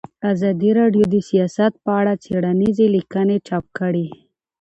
[0.31, 4.07] ازادي راډیو د سیاست په اړه څېړنیزې لیکنې چاپ کړي.